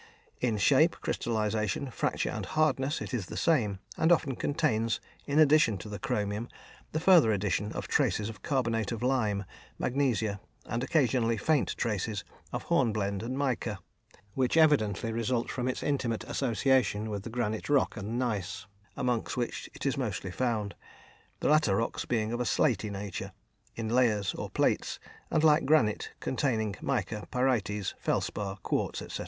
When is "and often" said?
3.97-4.35